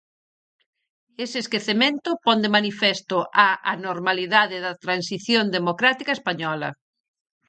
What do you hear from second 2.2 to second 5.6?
pon de manifesto a anormalidade da transición